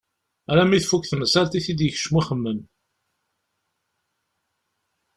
[0.51, 2.59] Alammi i tfuk temsalt i t-id-yekcem uxemmem.